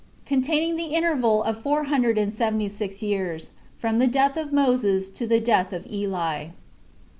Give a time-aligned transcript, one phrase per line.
[0.25, 5.27] Containing The Interval Of Four Hundred And Seventy Six Years.From The Death Of Moses To
[5.27, 6.47] The Death Of Eli.